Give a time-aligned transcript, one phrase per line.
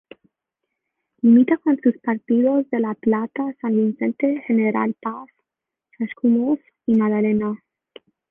[1.21, 5.29] Limita con los partidos de La Plata, San Vicente, General Paz,
[5.99, 7.61] Chascomús y Magdalena.